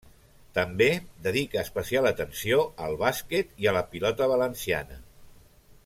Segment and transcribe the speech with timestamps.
[0.57, 0.87] També
[1.27, 2.57] dedica especial atenció
[2.87, 4.99] al bàsquet i a la pilota valenciana.